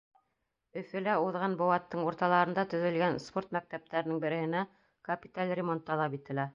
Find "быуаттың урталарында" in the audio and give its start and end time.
1.59-2.65